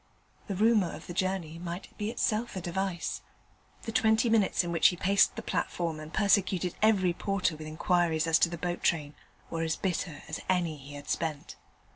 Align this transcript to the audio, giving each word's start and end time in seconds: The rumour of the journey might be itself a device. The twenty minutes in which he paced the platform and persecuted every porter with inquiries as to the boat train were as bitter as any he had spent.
The 0.47 0.55
rumour 0.55 0.91
of 0.95 1.05
the 1.05 1.13
journey 1.13 1.59
might 1.59 1.95
be 1.95 2.09
itself 2.09 2.55
a 2.55 2.61
device. 2.61 3.21
The 3.83 3.91
twenty 3.91 4.31
minutes 4.31 4.63
in 4.63 4.71
which 4.71 4.87
he 4.87 4.95
paced 4.95 5.35
the 5.35 5.43
platform 5.43 5.99
and 5.99 6.11
persecuted 6.11 6.73
every 6.81 7.13
porter 7.13 7.55
with 7.55 7.67
inquiries 7.67 8.25
as 8.25 8.39
to 8.39 8.49
the 8.49 8.57
boat 8.57 8.81
train 8.81 9.13
were 9.51 9.61
as 9.61 9.75
bitter 9.75 10.23
as 10.27 10.39
any 10.49 10.75
he 10.77 10.95
had 10.95 11.07
spent. 11.07 11.55